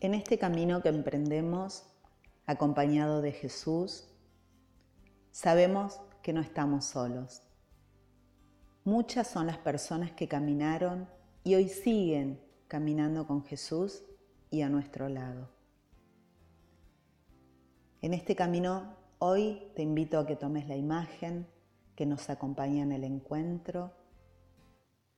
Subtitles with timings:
[0.00, 1.84] En este camino que emprendemos,
[2.46, 4.08] acompañado de Jesús,
[5.30, 7.42] sabemos que no estamos solos.
[8.82, 11.06] Muchas son las personas que caminaron
[11.44, 14.02] y hoy siguen caminando con Jesús
[14.50, 15.50] y a nuestro lado.
[18.00, 21.46] En este camino hoy te invito a que tomes la imagen
[21.94, 23.92] que nos acompaña en el encuentro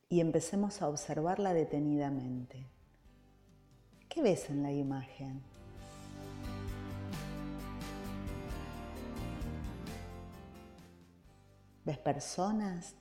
[0.09, 2.72] y empecemos a observarla detenidamente.
[4.13, 5.41] ¿Qué ves en la imagen?
[11.83, 12.93] ¿Ves personas?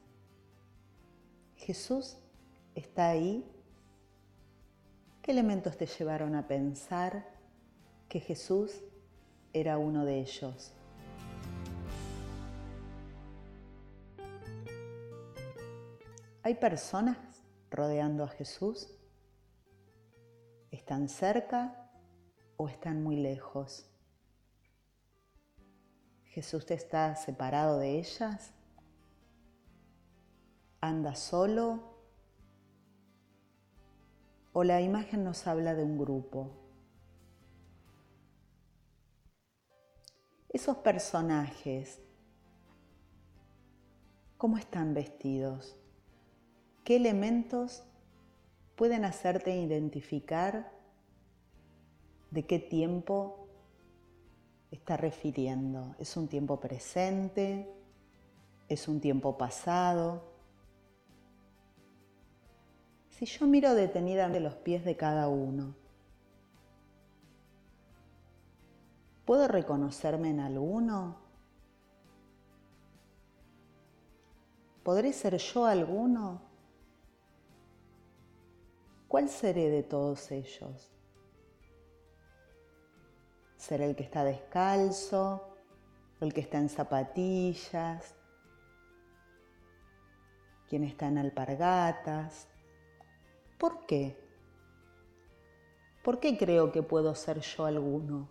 [1.57, 2.17] ¿Jesús
[2.75, 3.47] está ahí?
[5.21, 7.29] ¿Qué elementos te llevaron a pensar
[8.09, 8.81] que Jesús
[9.53, 10.73] era uno de ellos?
[16.43, 17.19] ¿Hay personas
[17.71, 18.97] rodeando a Jesús?
[20.73, 21.91] ¿Están cerca
[22.57, 23.87] o están muy lejos?
[26.25, 28.55] ¿Jesús te está separado de ellas?
[30.81, 31.93] ¿Anda solo?
[34.55, 36.51] ¿O la imagen nos habla de un grupo?
[40.49, 42.01] Esos personajes,
[44.39, 45.77] ¿cómo están vestidos?
[46.83, 47.85] ¿Qué elementos
[48.83, 50.73] pueden hacerte identificar
[52.33, 53.47] de qué tiempo
[54.73, 55.95] está refiriendo.
[56.01, 57.73] ¿Es un tiempo presente?
[58.69, 60.25] ¿Es un tiempo pasado?
[63.11, 65.77] Si yo miro detenidamente los pies de cada uno,
[69.25, 71.19] ¿puedo reconocerme en alguno?
[74.83, 76.52] ¿Podré ser yo alguno?
[79.13, 80.91] ¿Cuál seré de todos ellos?
[83.59, 85.55] ¿Seré el que está descalzo?
[86.23, 88.15] ¿El que está en zapatillas?
[90.67, 92.49] ¿Quién está en alpargatas?
[93.59, 94.17] ¿Por qué?
[96.03, 98.31] ¿Por qué creo que puedo ser yo alguno?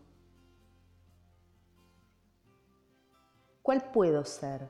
[3.62, 4.68] ¿Cuál puedo ser?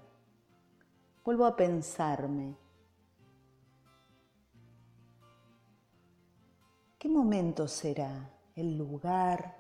[1.24, 2.58] Vuelvo a pensarme.
[7.02, 8.30] ¿Qué momento será?
[8.56, 9.58] ¿El lugar?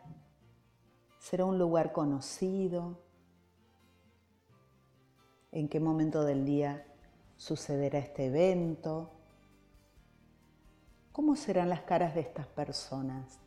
[1.18, 3.00] ¿Será un lugar conocido?
[5.51, 6.85] ¿En qué momento del día
[7.38, 9.09] sucederá este evento?
[11.12, 13.40] ¿Cómo serán las caras de estas personas?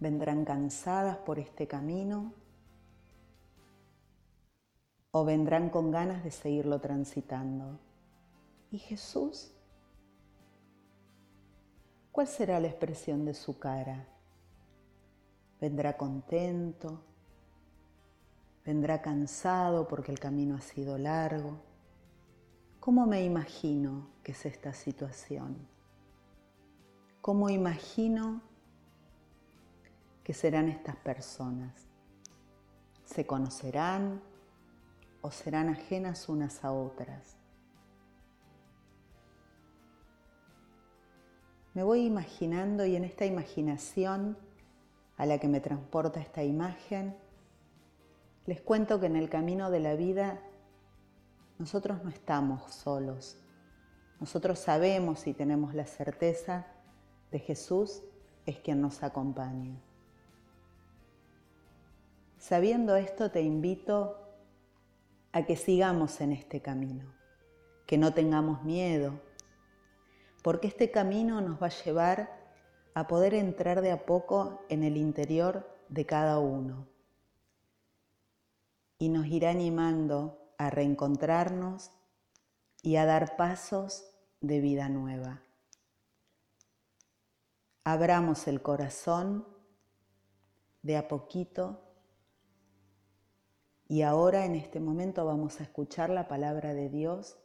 [0.00, 2.34] ¿Vendrán cansadas por este camino?
[5.12, 7.78] ¿O vendrán con ganas de seguirlo transitando?
[8.72, 9.51] ¿Y Jesús?
[12.12, 14.06] ¿Cuál será la expresión de su cara?
[15.58, 17.02] ¿Vendrá contento?
[18.66, 21.58] ¿Vendrá cansado porque el camino ha sido largo?
[22.80, 25.56] ¿Cómo me imagino que es esta situación?
[27.22, 28.42] ¿Cómo imagino
[30.22, 31.86] que serán estas personas?
[33.06, 34.20] ¿Se conocerán
[35.22, 37.41] o serán ajenas unas a otras?
[41.74, 44.36] Me voy imaginando y en esta imaginación
[45.16, 47.16] a la que me transporta esta imagen,
[48.46, 50.40] les cuento que en el camino de la vida
[51.58, 53.38] nosotros no estamos solos.
[54.20, 56.66] Nosotros sabemos y tenemos la certeza
[57.30, 58.02] de Jesús
[58.44, 59.80] es quien nos acompaña.
[62.38, 64.18] Sabiendo esto, te invito
[65.32, 67.04] a que sigamos en este camino,
[67.86, 69.14] que no tengamos miedo,
[70.42, 72.42] porque este camino nos va a llevar
[72.94, 76.86] a poder entrar de a poco en el interior de cada uno
[78.98, 81.90] y nos irá animando a reencontrarnos
[82.82, 84.04] y a dar pasos
[84.40, 85.42] de vida nueva.
[87.84, 89.46] Abramos el corazón
[90.82, 91.82] de a poquito
[93.88, 97.36] y ahora en este momento vamos a escuchar la palabra de Dios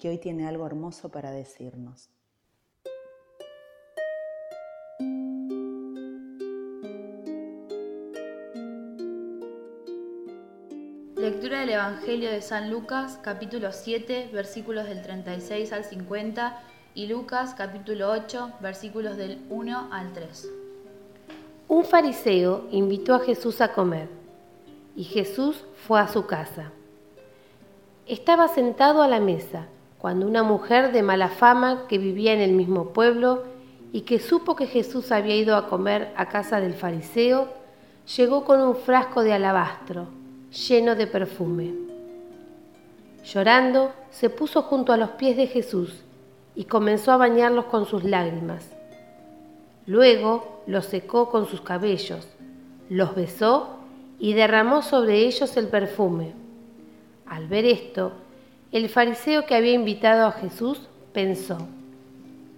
[0.00, 2.08] que hoy tiene algo hermoso para decirnos.
[11.16, 16.62] Lectura del Evangelio de San Lucas, capítulo 7, versículos del 36 al 50
[16.94, 20.50] y Lucas, capítulo 8, versículos del 1 al 3.
[21.68, 24.08] Un fariseo invitó a Jesús a comer
[24.96, 26.72] y Jesús fue a su casa.
[28.06, 29.68] Estaba sentado a la mesa
[30.00, 33.44] cuando una mujer de mala fama que vivía en el mismo pueblo
[33.92, 37.48] y que supo que Jesús había ido a comer a casa del fariseo,
[38.16, 40.08] llegó con un frasco de alabastro
[40.50, 41.74] lleno de perfume.
[43.24, 46.02] Llorando, se puso junto a los pies de Jesús
[46.54, 48.68] y comenzó a bañarlos con sus lágrimas.
[49.86, 52.26] Luego los secó con sus cabellos,
[52.88, 53.76] los besó
[54.18, 56.32] y derramó sobre ellos el perfume.
[57.26, 58.12] Al ver esto,
[58.72, 60.82] el fariseo que había invitado a Jesús
[61.12, 61.58] pensó,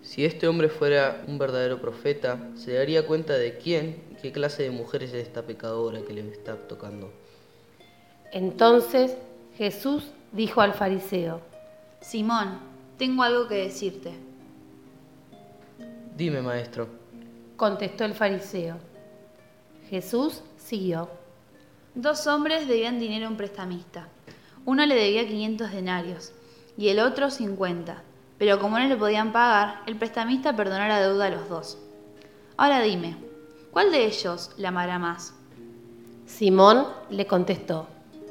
[0.03, 4.65] si este hombre fuera un verdadero profeta, se daría cuenta de quién y qué clase
[4.65, 7.13] de mujer es esta pecadora que le está tocando.
[8.33, 9.17] Entonces
[9.57, 11.41] Jesús dijo al fariseo,
[12.01, 12.59] Simón,
[12.99, 14.13] tengo algo que decirte.
[16.17, 16.89] Dime, maestro.
[17.57, 18.77] Contestó el fariseo.
[19.89, 21.09] Jesús siguió.
[21.95, 24.09] Dos hombres debían dinero a un prestamista.
[24.65, 26.33] Uno le debía 500 denarios
[26.77, 28.03] y el otro 50.
[28.39, 31.79] Pero como no le podían pagar, el prestamista perdonó la deuda a los dos.
[32.57, 33.17] Ahora dime,
[33.71, 35.35] ¿cuál de ellos la amará más?
[36.27, 37.89] Simón le contestó.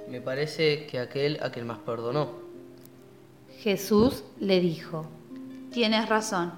[0.09, 2.31] Me parece que aquel a quien más perdonó.
[3.59, 5.05] Jesús le dijo.
[5.71, 6.51] Tienes razón.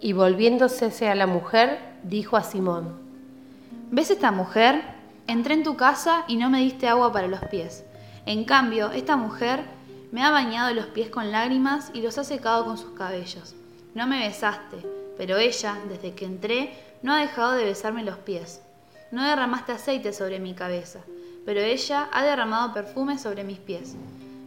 [0.00, 2.98] Y volviéndose hacia la mujer, dijo a Simón.
[3.90, 4.82] ¿Ves esta mujer?
[5.26, 7.84] Entré en tu casa y no me diste agua para los pies.
[8.26, 9.62] En cambio, esta mujer
[10.10, 13.54] me ha bañado los pies con lágrimas y los ha secado con sus cabellos.
[13.94, 14.84] No me besaste,
[15.16, 18.60] pero ella, desde que entré, no ha dejado de besarme los pies.
[19.12, 21.00] No derramaste aceite sobre mi cabeza,
[21.44, 23.94] pero ella ha derramado perfume sobre mis pies.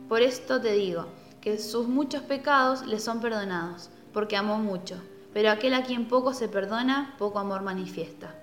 [0.09, 1.05] Por esto te digo,
[1.39, 5.01] que sus muchos pecados le son perdonados, porque amó mucho,
[5.33, 8.35] pero aquel a quien poco se perdona, poco amor manifiesta.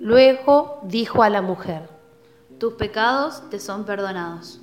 [0.00, 1.95] Luego dijo a la mujer,
[2.58, 4.60] Tus pecados te son perdonados.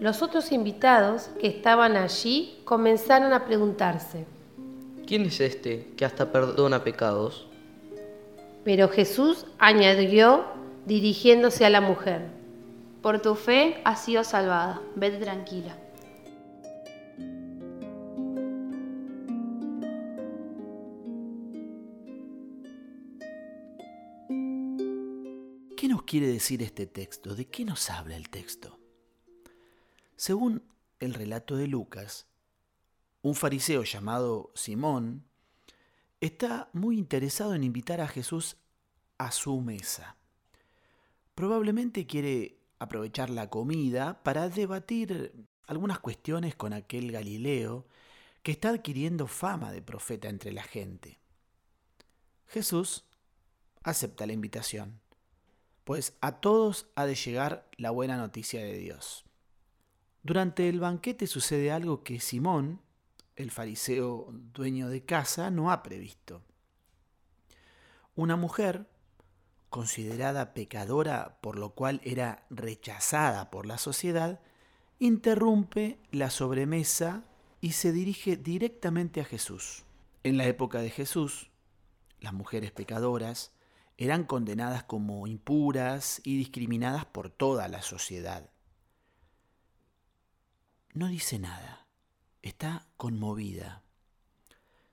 [0.00, 4.26] Los otros invitados que estaban allí comenzaron a preguntarse,
[5.06, 7.46] ¿quién es este que hasta perdona pecados?
[8.64, 10.44] Pero Jesús añadió
[10.86, 12.22] dirigiéndose a la mujer,
[13.00, 15.76] por tu fe has sido salvada, vete tranquila.
[25.84, 27.34] ¿Qué nos quiere decir este texto?
[27.34, 28.80] ¿De qué nos habla el texto?
[30.16, 30.62] Según
[30.98, 32.26] el relato de Lucas,
[33.20, 35.26] un fariseo llamado Simón
[36.22, 38.56] está muy interesado en invitar a Jesús
[39.18, 40.16] a su mesa.
[41.34, 45.34] Probablemente quiere aprovechar la comida para debatir
[45.66, 47.86] algunas cuestiones con aquel Galileo
[48.42, 51.20] que está adquiriendo fama de profeta entre la gente.
[52.46, 53.04] Jesús
[53.82, 55.02] acepta la invitación,
[55.84, 59.24] pues a todos ha de llegar la buena noticia de Dios.
[60.22, 62.80] Durante el banquete sucede algo que Simón,
[63.36, 66.42] el fariseo dueño de casa, no ha previsto.
[68.16, 68.86] Una mujer,
[69.68, 74.40] considerada pecadora por lo cual era rechazada por la sociedad,
[74.98, 77.24] interrumpe la sobremesa
[77.60, 79.84] y se dirige directamente a Jesús.
[80.22, 81.50] En la época de Jesús,
[82.20, 83.53] las mujeres pecadoras
[83.96, 88.50] eran condenadas como impuras y discriminadas por toda la sociedad
[90.94, 91.88] no dice nada,
[92.40, 93.82] está conmovida.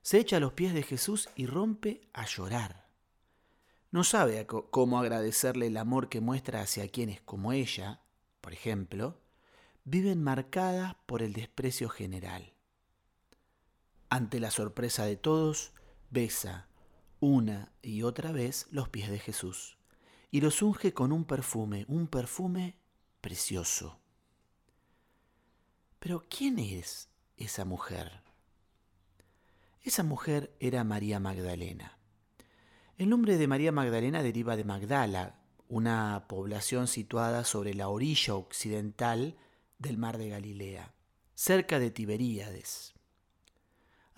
[0.01, 2.87] Se echa a los pies de Jesús y rompe a llorar.
[3.91, 8.01] No sabe cómo agradecerle el amor que muestra hacia quienes como ella,
[8.41, 9.21] por ejemplo,
[9.83, 12.53] viven marcadas por el desprecio general.
[14.09, 15.71] Ante la sorpresa de todos,
[16.09, 16.67] besa
[17.21, 19.77] una y otra vez los pies de Jesús
[20.31, 22.75] y los unge con un perfume, un perfume
[23.21, 23.99] precioso.
[25.99, 28.23] Pero ¿quién es esa mujer?
[29.83, 31.97] Esa mujer era María Magdalena.
[32.97, 39.37] El nombre de María Magdalena deriva de Magdala, una población situada sobre la orilla occidental
[39.79, 40.93] del mar de Galilea,
[41.33, 42.93] cerca de Tiberíades.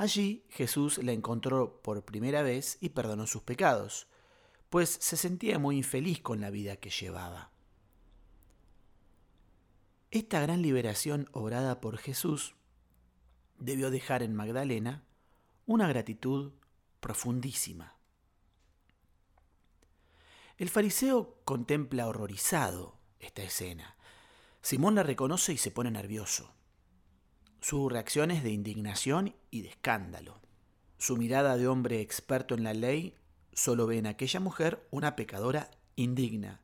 [0.04, 4.08] Allí Jesús la encontró por primera vez y perdonó sus pecados,
[4.70, 7.52] pues se sentía muy infeliz con la vida que llevaba.
[10.12, 12.54] Esta gran liberación obrada por Jesús
[13.60, 15.06] debió dejar en Magdalena
[15.68, 16.52] una gratitud
[17.00, 17.96] profundísima.
[20.58, 23.96] El fariseo contempla horrorizado esta escena.
[24.62, 26.54] Simón la reconoce y se pone nervioso.
[27.64, 30.42] Su reacción es de indignación y de escándalo.
[30.98, 33.16] Su mirada de hombre experto en la ley
[33.54, 36.60] solo ve en aquella mujer una pecadora indigna,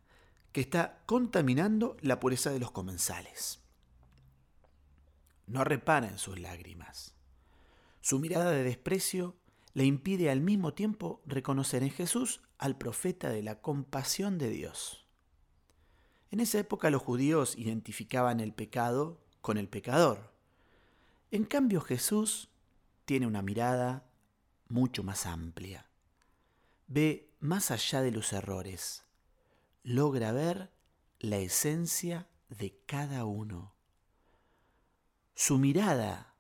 [0.51, 3.62] que está contaminando la pureza de los comensales.
[5.48, 7.15] No repara en sus lágrimas.
[8.01, 9.38] Su mirada de desprecio
[9.74, 15.08] le impide al mismo tiempo reconocer en Jesús al profeta de la compasión de Dios.
[16.29, 20.38] En esa época los judíos identificaban el pecado con el pecador.
[21.31, 22.50] En cambio Jesús
[23.05, 24.09] tiene una mirada
[24.67, 25.88] mucho más amplia.
[26.88, 29.03] Ve más allá de los errores.
[29.83, 30.71] Logra ver
[31.19, 33.75] la esencia de cada uno.
[35.36, 36.33] Su mirada,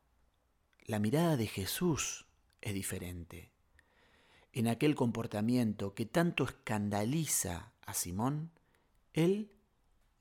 [0.85, 2.25] la mirada de Jesús,
[2.59, 3.51] es diferente.
[4.53, 8.51] En aquel comportamiento que tanto escandaliza a Simón,
[9.13, 9.51] él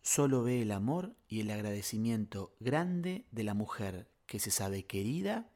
[0.02, 5.50] solo ve el amor y el agradecimiento grande de la mujer que se sabe querida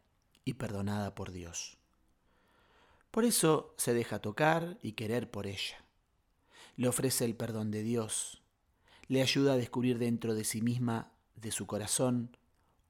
[0.44, 1.78] y perdonada por Dios.
[3.12, 5.84] Por eso se deja tocar y querer por ella.
[6.76, 8.42] Le ofrece el perdón de Dios,
[9.06, 12.36] le ayuda a descubrir dentro de sí misma, de su corazón,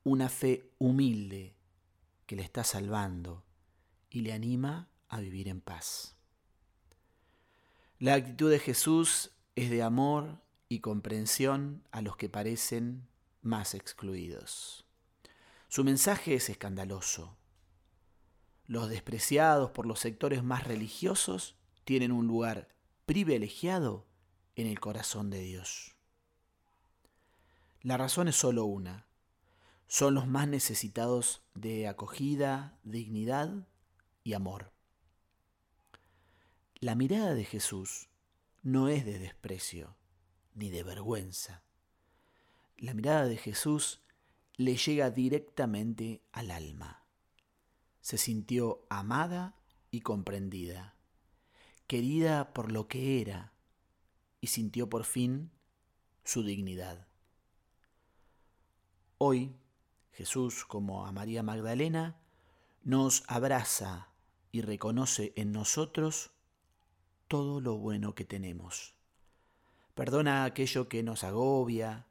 [0.04, 1.56] una fe humilde
[2.26, 3.44] que le está salvando
[4.08, 6.14] y le anima a vivir en paz.
[7.98, 13.08] La actitud de Jesús es de amor y comprensión a los que parecen
[13.42, 14.86] más excluidos.
[15.74, 17.34] Su mensaje es escandaloso.
[18.66, 22.68] Los despreciados por los sectores más religiosos tienen un lugar
[23.06, 24.06] privilegiado
[24.54, 25.96] en el corazón de Dios.
[27.80, 29.06] La razón es solo una.
[29.86, 33.66] Son los más necesitados de acogida, dignidad
[34.24, 34.74] y amor.
[36.80, 38.10] La mirada de Jesús
[38.62, 39.96] no es de desprecio,
[40.52, 41.62] ni de vergüenza.
[42.76, 44.01] La mirada de Jesús
[44.64, 47.04] le llega directamente al alma.
[48.00, 49.54] Se sintió amada
[49.90, 50.96] y comprendida,
[51.86, 53.52] querida por lo que era,
[54.40, 55.50] y sintió por fin
[56.24, 57.06] su dignidad.
[59.18, 59.54] Hoy,
[60.12, 62.20] Jesús, como a María Magdalena,
[62.82, 64.08] nos abraza
[64.50, 66.32] y reconoce en nosotros
[67.28, 68.94] todo lo bueno que tenemos
[69.94, 72.06] Perdona aquello que nos agobia,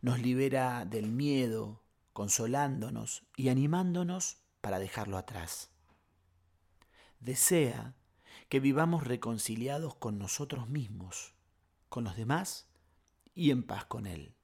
[0.00, 1.82] nos libera del miedo,
[2.18, 5.70] consolándonos y animándonos para dejarlo atrás.
[7.20, 7.94] Desea
[8.48, 11.36] que vivamos reconciliados con nosotros mismos,
[11.88, 12.68] con los demás
[13.36, 14.34] y en paz con Él.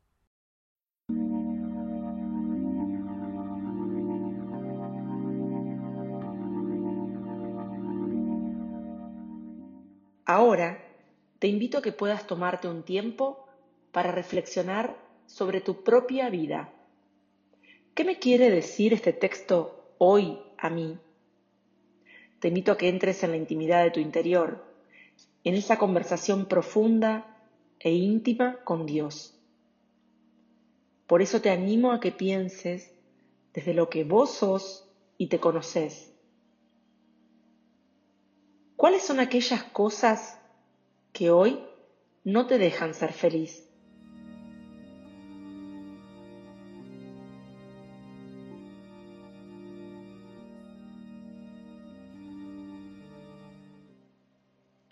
[10.25, 10.79] Ahora
[11.41, 13.49] te invito a que puedas tomarte un tiempo
[13.91, 16.74] para reflexionar sobre tu propia vida.
[17.95, 20.99] ¿Qué me quiere decir este texto hoy a mí?
[22.41, 24.65] Te invito a que entres en la intimidad de tu interior,
[25.45, 27.47] en esa conversación profunda
[27.79, 29.39] e íntima con Dios.
[31.07, 32.93] Por eso te animo a que pienses
[33.53, 36.13] desde lo que vos sos y te conoces.
[38.77, 40.41] ¿Cuáles son aquellas cosas
[41.13, 41.61] que hoy
[42.25, 43.64] no te dejan ser feliz.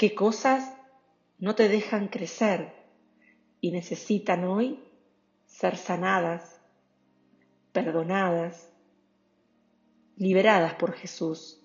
[0.02, 0.76] ¿Qué cosas
[1.38, 2.74] no te dejan crecer
[3.60, 4.82] y necesitan hoy
[5.46, 6.60] ser sanadas,
[7.70, 8.68] perdonadas,
[10.16, 11.62] liberadas por Jesús?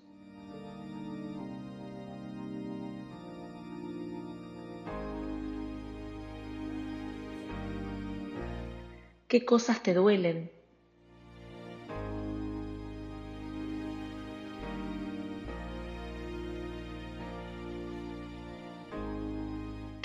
[9.28, 10.57] ¿Qué cosas te duelen?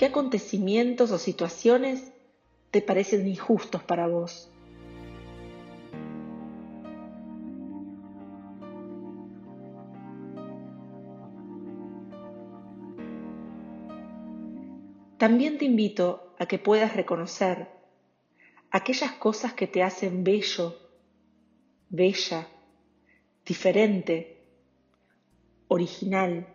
[0.03, 2.11] ¿Qué acontecimientos o situaciones
[2.73, 4.51] te parecen injustos para vos?
[15.19, 17.69] También te invito a que puedas reconocer
[18.73, 20.77] aquellas cosas que te hacen bello,
[21.91, 22.49] bella,
[23.47, 24.49] diferente,
[25.69, 26.49] original.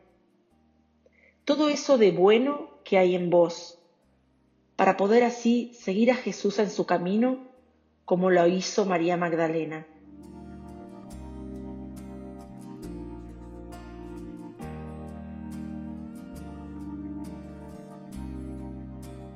[1.46, 3.77] Todo eso de bueno que hay en vos,
[4.77, 7.46] para poder así seguir a Jesús en su camino
[8.06, 9.86] como lo hizo María Magdalena.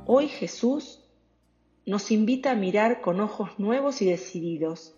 [0.06, 1.04] Hoy Jesús
[1.86, 4.96] nos invita a mirar con ojos nuevos y decididos.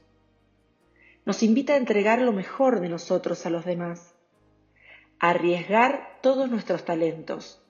[1.25, 4.13] Nos invita a entregar lo mejor de nosotros a los demás,
[5.17, 7.62] a arriesgar todos nuestros talentos,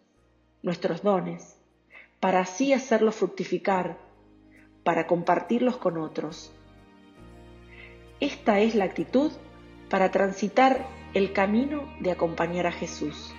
[0.64, 1.58] nuestros dones,
[2.20, 3.98] para así hacerlos fructificar,
[4.84, 6.52] para compartirlos con otros.
[8.20, 9.32] Esta es la actitud
[9.90, 13.34] para transitar el camino de acompañar a Jesús.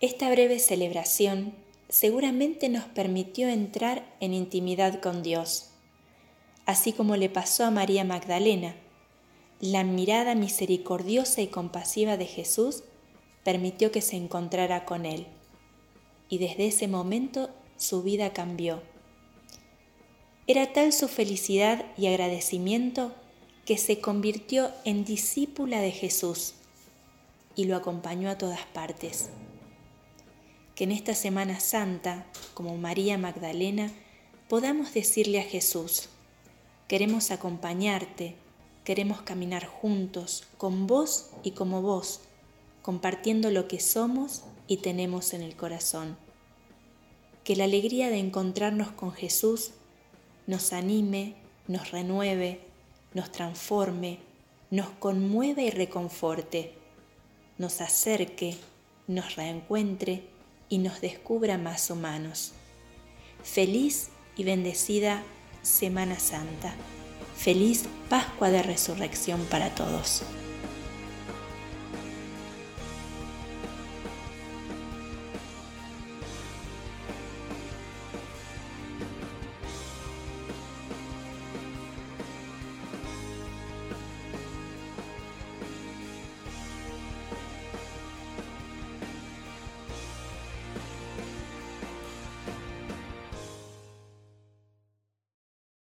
[0.00, 5.70] Esta breve celebración seguramente nos permitió entrar en intimidad con Dios,
[6.66, 8.76] así como le pasó a María Magdalena.
[9.60, 12.84] La mirada misericordiosa y compasiva de Jesús
[13.42, 15.26] permitió que se encontrara con Él,
[16.28, 18.82] y desde ese momento su vida cambió.
[20.46, 23.14] Era tal su felicidad y agradecimiento
[23.64, 26.54] que se convirtió en discípula de Jesús
[27.54, 29.30] y lo acompañó a todas partes
[30.78, 33.90] que en esta Semana Santa, como María Magdalena,
[34.48, 36.08] podamos decirle a Jesús,
[36.86, 38.36] queremos acompañarte,
[38.84, 42.20] queremos caminar juntos, con vos y como vos,
[42.80, 46.16] compartiendo lo que somos y tenemos en el corazón.
[47.42, 49.72] Que la alegría de encontrarnos con Jesús
[50.46, 51.34] nos anime,
[51.66, 52.60] nos renueve,
[53.14, 54.20] nos transforme,
[54.70, 56.72] nos conmueva y reconforte,
[57.58, 58.56] nos acerque,
[59.08, 60.37] nos reencuentre
[60.68, 62.52] y nos descubra más humanos.
[63.42, 65.22] Feliz y bendecida
[65.62, 66.74] Semana Santa.
[67.36, 70.22] Feliz Pascua de Resurrección para todos.